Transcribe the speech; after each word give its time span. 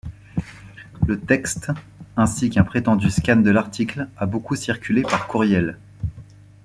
Le 1.05 1.19
texte, 1.19 1.69
ainsi 2.17 2.49
qu'un 2.49 2.63
prétendu 2.63 3.11
scan 3.11 3.35
de 3.35 3.51
l'article, 3.51 4.07
a 4.17 4.25
beaucoup 4.25 4.55
circulé 4.55 5.03
par 5.03 5.27
courriel. 5.27 5.77